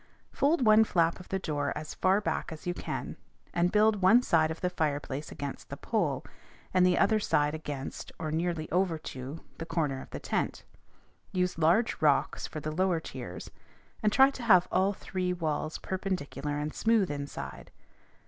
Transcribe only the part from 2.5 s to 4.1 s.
as you can, and build